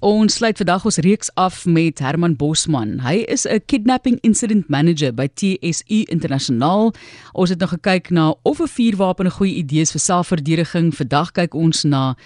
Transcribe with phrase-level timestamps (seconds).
[0.00, 3.02] Ons sluit vandag ons reeks af met Herman Bosman.
[3.04, 6.94] Hy is 'n kidnapping incident manager by TSU Internasionaal.
[7.34, 10.94] Ons het nou gekyk na of 'n vuurwapen 'n goeie idee is vir selfverdediging.
[10.94, 12.16] Vandag kyk ons na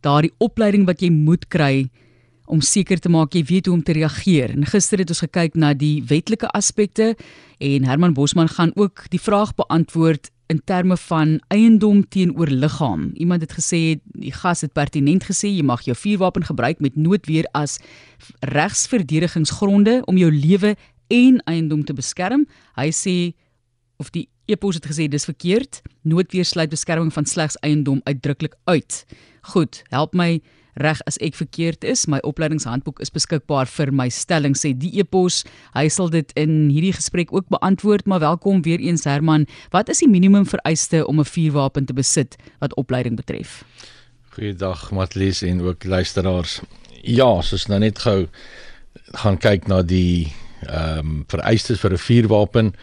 [0.00, 1.90] daardie opleiding wat jy moet kry
[2.46, 4.50] om seker te maak jy weet hoe om te reageer.
[4.50, 7.16] En gister het ons gekyk na die wetlike aspekte
[7.58, 13.10] en Herman Bosman gaan ook die vraag beantwoord in terme van eiendom teenoor liggaam.
[13.14, 17.48] Iemand het gesê die gas het pertinent gesê jy mag jou vuurwapen gebruik met noodweer
[17.52, 17.78] as
[18.40, 20.74] regsverdedigingsgronde om jou lewe
[21.08, 22.46] en eiendom te beskerm.
[22.76, 23.16] Hy sê
[23.96, 25.82] of die epos het gesê dis verkeerd.
[26.02, 29.04] Noodweer sluit beskerming van slegs eiendom uitdruklik uit.
[29.52, 30.40] Goed, help my
[30.80, 32.06] reg as ek verkeerd is.
[32.10, 35.42] My opleidingshandboek is beskikbaar vir my stelling sê die epos.
[35.76, 39.46] Hy sal dit in hierdie gesprek ook beantwoord, maar welkom weer eens Herman.
[39.70, 43.64] Wat is die minimum vereiste om 'n vuurwapen te besit wat opleiding betref?
[44.34, 46.60] Goeiedag Matlies en ook luisteraars.
[47.02, 48.26] Ja, soos nou net gou
[49.12, 50.32] gaan kyk na die
[50.64, 52.74] ehm um, vereistes vir 'n vuurwapen.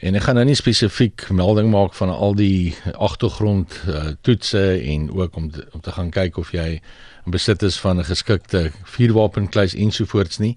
[0.00, 5.08] En ek gaan nou nie spesifiek melding maak van al die agtergrond uh, toetse en
[5.10, 6.80] ook om te, om te gaan kyk of jy
[7.28, 10.56] besit is van 'n geskikte vuurwapenkluis ensovoorts nie.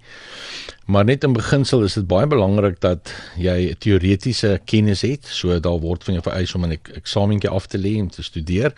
[0.85, 5.79] Maar net in beginsel is dit baie belangrik dat jy teoretiese kennis het, so daar
[5.79, 8.73] word van jou vereis om 'n eksamentjie af te lê om te studeer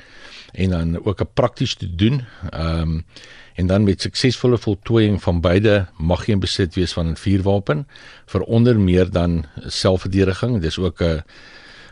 [0.54, 2.26] en dan ook 'n prakties te doen.
[2.52, 3.06] Ehm um,
[3.56, 7.88] en dan met suksesvolle voltooiing van beide mag jy in besit wees van 'n vuurwapen
[8.26, 10.62] vir onder meer dan selfverdediging.
[10.62, 11.24] Dis ook 'n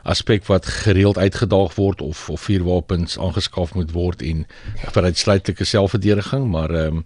[0.04, 4.46] aspek wat gereeld uitgedaag word of of vuurwapens aangeskaf moet word en
[4.92, 7.06] vir uitsluitlike selfverdediging, maar ehm um,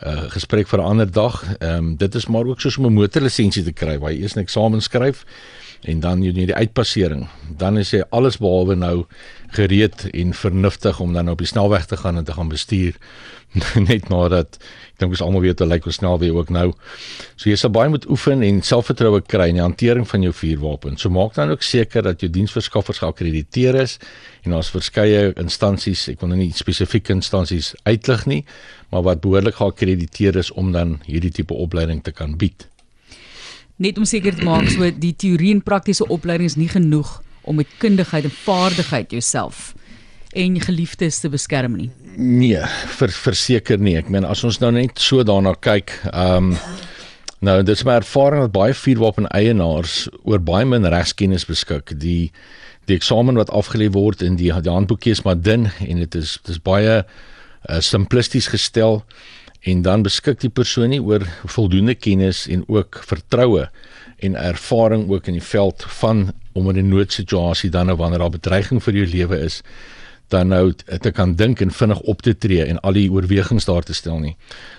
[0.00, 1.56] 'n uh, gesprek vir 'n ander dag.
[1.58, 4.34] Ehm um, dit is maar ook soos om 'n motorlisensie te kry waar jy eers
[4.34, 5.24] 'n eksamen skryf
[5.88, 7.26] en dan jy die uitpassering.
[7.58, 9.04] Dan is jy alles behalwe nou
[9.56, 12.98] gereed en vernuftig om dan op die snelweg te gaan en te gaan bestuur
[13.90, 16.68] net nadat ek dink ons almal weet hoe lyk ons snel weer ook nou.
[17.34, 20.98] So jy sal baie moet oefen en selfvertroue kry in die hantering van jou vuurwapen.
[21.00, 23.96] So maak dan ook seker dat jou diensverskaffers geakkrediteer is
[24.44, 28.42] en daar's verskeie instansies, ek wil nou nie spesifieke instansies uitlig nie,
[28.92, 32.68] maar wat behoorlik geakkrediteer is om dan hierdie tipe opleiding te kan bied.
[33.80, 37.14] Net om seker te maak so die teorie en praktiese opleiding is nie genoeg
[37.48, 39.70] om met kundigheid en vaardigheid jouself
[40.36, 41.88] en geliefdes te beskerm nie.
[42.20, 42.60] Nee,
[42.98, 43.96] vir verseker nie.
[43.96, 46.54] Ek meen as ons nou net so daarna kyk, ehm um,
[47.40, 51.94] nou dis my ervaring dat baie vuurwapen eienaars oor baie min regskennis beskik.
[51.96, 52.28] Die
[52.84, 56.36] die eksamen wat afgelê word in die, die handboekie is maar dun en dit is
[56.44, 59.00] dis baie uh, simplisties gestel
[59.60, 63.68] en dan beskik die persoon nie oor voldoende kennis en ook vertroue
[64.18, 68.30] en ervaring ook in die veld van om in 'n noodsituasie dan nou wanneer daar
[68.30, 69.62] bedreiging vir jou lewe is
[70.30, 73.82] dan nou te kan dink en vinnig op te tree en al die oorwegings daar
[73.82, 74.36] te stel nie.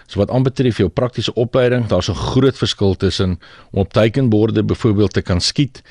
[0.08, 3.40] So wat aanbetref jou praktiese opleiding, daar's 'n groot verskil tussen
[3.72, 5.82] om op teikenborde byvoorbeeld te kan skiet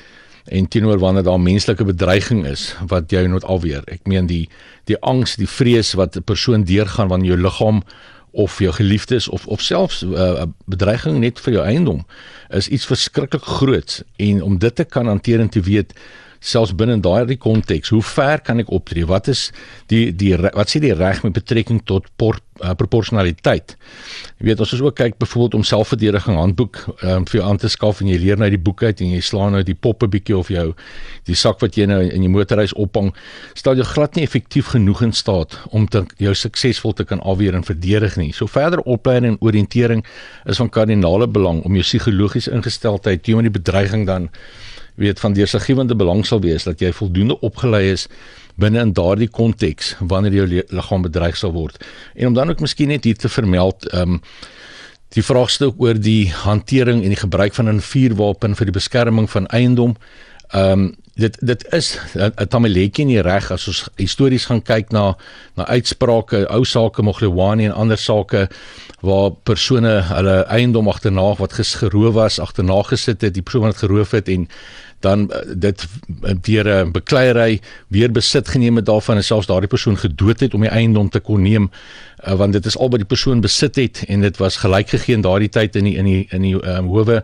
[0.45, 3.83] en teenoor wanneer daar menslike bedreiging is wat jou moet afweer.
[3.85, 4.49] Ek meen die
[4.83, 7.83] die angs, die vrees wat 'n persoon deurgaan wanneer jou liggaam
[8.31, 12.05] of jou geliefdes of of selfs 'n uh, bedreiging net vir jou eiendom
[12.49, 14.03] is iets verskriklik groot.
[14.15, 15.93] En om dit te kan hanteer en te weet
[16.41, 19.05] selfs binne daardie konteks, hoe ver kan ek optree?
[19.05, 19.49] Wat is
[19.91, 23.75] die die wat sê die reg met betrekking tot por, uh, proporsionaliteit?
[24.39, 27.69] Jy weet, ons is ook kyk byvoorbeeld om selfverdediging handboek um, vir jou aan te
[27.69, 30.37] skaf en jy leer nou die boek uit en jy slaan nou die poppe bietjie
[30.37, 30.71] of jou
[31.29, 33.11] die sak wat jy nou in jou motorhuis ophang,
[33.53, 37.53] stel jou glad nie effektief genoeg in staat om te jou suksesvol te kan afweer
[37.53, 38.31] en verdedig nie.
[38.33, 40.01] So verder opleiding en oriëntering
[40.49, 44.31] is van kardinale belang om jou psigologiese ingesteldheid teenoor die bedreiging dan
[45.01, 48.07] weet van deursiggewende belang sal wees dat jy voldoende opgelei is
[48.61, 51.79] binne in daardie konteks wanneer jou liggaam bedreig sal word.
[52.15, 54.21] En om dan ook miskien net hier te vermeld, ehm um,
[55.11, 59.47] die vraagstuk oor die hantering en die gebruik van 'n vuurwapen vir die beskerming van
[59.47, 59.97] eiendom.
[60.53, 64.91] Ehm um, dit dit is 'n tamaletjie in die reg as ons histories gaan kyk
[64.91, 65.17] na
[65.55, 68.47] na uitsprake, ou sake Moglewani en ander sake
[69.01, 74.11] waar persone hulle eiendom agterna wat gesgeroof was, agterna gesit het, die persoon wat geroof
[74.11, 74.47] het en
[75.01, 75.87] dan eh, dit
[76.41, 80.61] deur 'n bekleierery weer besit geneem het daarvan en selfs daardie persoon gedood het om
[80.61, 81.71] die eiendom te kon neem
[82.27, 85.15] uh, want dit is al wat die persoon besit het en dit was gelyk gegee
[85.15, 87.23] in daardie tyd in die in die in die um, howe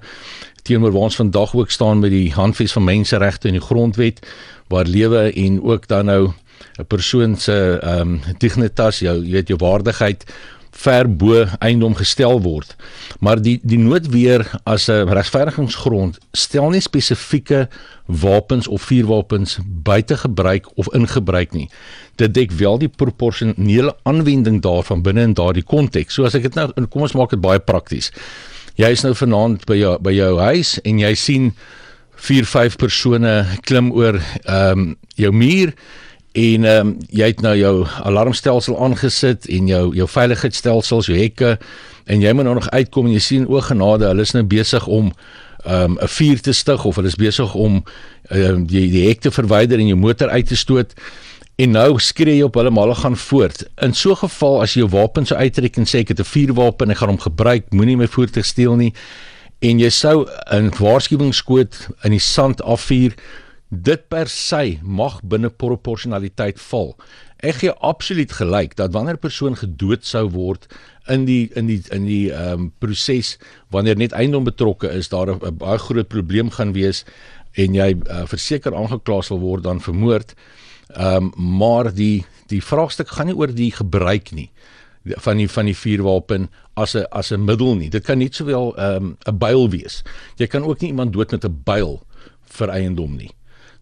[0.62, 4.20] teenoor waar ons vandag ook staan met die handves van menseregte en die grondwet
[4.68, 6.34] waar lewe en ook dan nou
[6.78, 10.26] 'n persoon se ehm um, dignitas jou jy weet jou waardigheid
[10.72, 12.76] ver bo eiendom gestel word.
[13.20, 17.68] Maar die die noodweer as 'n regverdigingsgrond stel nie spesifieke
[18.06, 21.70] wapens of vuurwapens buite gebruik of in gebruik nie.
[22.16, 26.14] Dit dek wel die proporsionele aanwending daarvan binne in daardie konteks.
[26.14, 28.12] So as ek dit nou kom ons maak dit baie prakties.
[28.76, 31.54] Jy is nou vanaand by jou by jou huis en jy sien
[32.18, 35.74] 4, 5 persone klim oor ehm um, jou muur
[36.38, 37.74] en ehm um, jy het nou jou
[38.06, 41.56] alarmstelsel aangesit en jou jou veiligheidsstelsels, jou hekke
[42.06, 44.88] en jy moet nou nog uitkom en jy sien o genade, hulle is nou besig
[44.88, 45.12] om
[45.66, 47.84] ehm um, 'n vuur te stig of hulle is besig om
[48.30, 50.94] um, die die hek te verwyder en jou motor uit te stoot.
[51.58, 53.66] En nou skree jy op hulle maar hulle gaan voort.
[53.82, 56.24] In so 'n geval as jy jou wapen sou uittrek en sê ek het 'n
[56.24, 58.94] vuurwapen en ek gaan hom gebruik, moenie my voertuig steel nie
[59.60, 63.14] en jy sou 'n waarskuwingsskoot in die sand afvuur
[63.70, 66.94] dit per se mag binne proporsionaliteit val.
[67.44, 70.68] Ek gee absoluut gelyk dat wanneer 'n persoon gedood sou word
[71.08, 73.38] in die in die in die ehm um, proses
[73.70, 77.06] wanneer net eiendom betrokke is, daar 'n baie groot probleem gaan wees
[77.54, 80.34] en jy uh, verseker aangekla sal word dan vermoord.
[80.96, 84.50] Ehm um, maar die die vraagstuk gaan nie oor die gebruik nie
[85.16, 87.90] van die van die vuurwapen as 'n as 'n middel nie.
[87.90, 90.04] Dit kan nie sowel ehm, 'n um, byl wees.
[90.36, 92.02] Jy kan ook nie iemand dood met 'n byl
[92.46, 93.32] vir eiendom nie.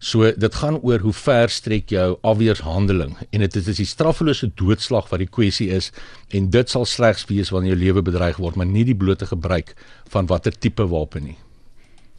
[0.06, 5.08] So dit gaan oor hoe ver strek jou afweershandeling en dit is die straffelose doodslag
[5.10, 5.88] wat die kwessie is
[6.30, 9.74] en dit sal slegs wees wanneer jou lewe bedreig word maar nie die blote gebruik
[10.12, 11.38] van watter tipe wapen nie.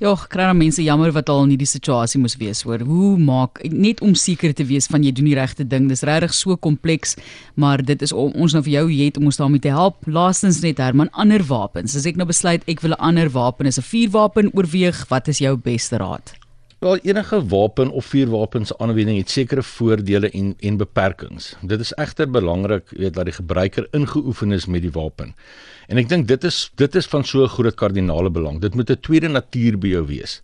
[0.03, 2.83] Ja, kry dan mense jammer wat al in hierdie situasie moes wees hoor.
[2.85, 5.87] Hoe maak net om seker te wees van jy doen die regte ding.
[5.89, 7.15] Dis regtig so kompleks,
[7.55, 10.03] maar dit is om ons nou vir jou het om ons daarmee te help.
[10.05, 11.97] Laastens net Herman, ander wapens.
[11.97, 15.39] As ek nou besluit ek wil 'n ander wapen, is 'n vuurwapen oorweeg, wat is
[15.39, 16.46] jou beste raad?
[16.77, 21.55] Wel enige wapen of vuurwapens aanwending het sekere voordele en en beperkings.
[21.61, 25.33] Dit is egter belangrik weet dat die gebruiker ingeoefen is met die wapen.
[25.87, 28.61] En ek dink dit is dit is van so groot kardinale belang.
[28.61, 30.41] Dit moet 'n tweede natuur by jou wees.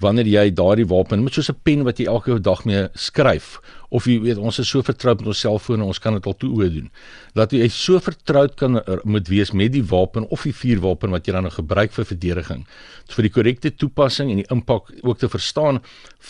[0.00, 3.60] Wanneer jy daardie wapen met soos 'n pen wat jy elke dag mee skryf
[3.90, 6.50] of jy weet ons is so vertroud met ons selfone ons kan dit al toe
[6.50, 6.90] oë doen
[7.34, 11.26] dat jy so vertroud kan er, moet wees met die wapen of die vuurwapen wat
[11.26, 12.64] jy dan nou gebruik vir verdediging
[13.10, 15.80] so vir die korrekte toepassing en die impak ook te verstaan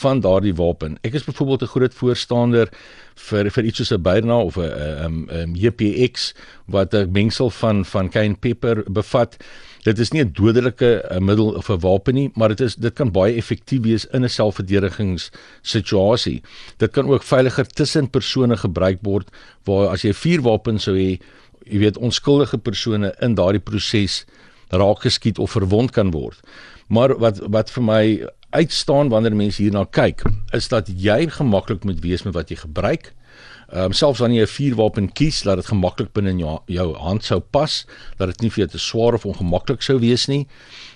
[0.00, 0.96] van daardie wapen.
[1.04, 2.68] Ek is byvoorbeeld 'n groot voorstander
[3.28, 6.34] vir vir iets soos 'n Byrna of 'n 'n 'n JPX
[6.66, 9.36] wat 'n mengsel van van cayenne pepper bevat.
[9.84, 12.94] Dit is nie 'n dodelike eh, middel of 'n wapen nie, maar dit is dit
[12.94, 16.42] kan baie effektief wees in 'n selfverdedigingssituasie.
[16.76, 19.28] Dit kan ook veiliger tussen persone gebruik word
[19.64, 21.20] waar as jy 'n vuurwapen sou hê,
[21.66, 24.24] jy weet onskuldige persone in daardie proses
[24.68, 26.40] raak geskiet of verwond kan word.
[26.88, 30.22] Maar wat wat vir my uitstaan wanneer mense hierna kyk,
[30.56, 33.12] is dat jy gemaklik moet wees met wat jy gebruik.
[33.70, 36.94] Ehm um, selfs wanneer jy 'n vuurwapen kies, laat dit gemaklik binne in jou, jou
[36.96, 37.86] hand sou pas,
[38.18, 40.46] dat dit nie vir jou te swaar of ongemaklik sou wees nie.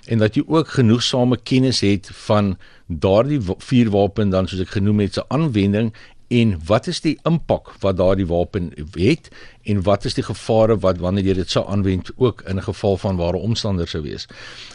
[0.06, 2.56] En dat jy ook genoegsame kennis het van
[2.86, 5.94] daardie vuurwapen dan soos ek genoem het se aanwending
[6.28, 9.28] en wat is die impak wat daardie wapen het
[9.62, 12.96] en wat is die gevare wat wanneer jy dit sou aanwend ook in 'n geval
[12.96, 14.26] van ware omstanders sou wees.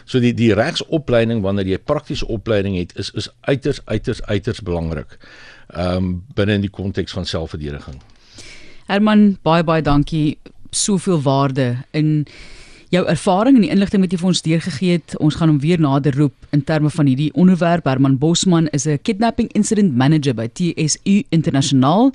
[0.04, 5.18] So die die regsopleiding wanneer jy praktiese opleiding het is is uiters uiters uiters belangrik
[5.68, 8.00] ehm um, binne in die konteks van selfverdediging.
[8.86, 10.38] Herman, baie baie dankie.
[10.70, 12.26] Soveel waarde in
[12.90, 15.14] jou ervaring en die inligting wat jy vir ons deurgegee het.
[15.22, 17.86] Ons gaan hom weer nader roep in terme van hierdie onderwerp.
[17.86, 22.12] Herman Bosman is 'n kidnapping incident manager by TSU Internasionaal.